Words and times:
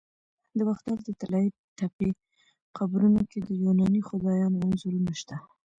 د 0.57 0.59
باختر 0.67 0.97
د 1.03 1.09
طلایی 1.21 1.49
تپې 1.77 2.09
قبرونو 2.77 3.21
کې 3.31 3.39
د 3.47 3.49
یوناني 3.63 4.01
خدایانو 4.07 4.61
انځورونه 4.65 5.13
شته 5.21 5.35